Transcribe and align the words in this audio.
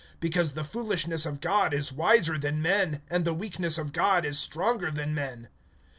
(25)Because 0.19 0.55
the 0.55 0.63
foolishness 0.63 1.27
of 1.27 1.39
God 1.39 1.75
is 1.75 1.93
wiser 1.93 2.35
than 2.35 2.59
men; 2.59 3.03
and 3.07 3.23
the 3.23 3.35
weakness 3.35 3.77
of 3.77 3.93
God 3.93 4.25
is 4.25 4.39
stronger 4.39 4.89
than 4.89 5.13
men. 5.13 5.47